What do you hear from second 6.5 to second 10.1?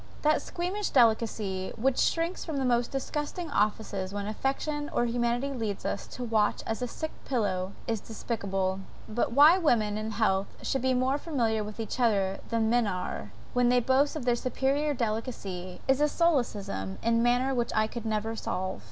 at a sick pillow, is despicable. But, why women in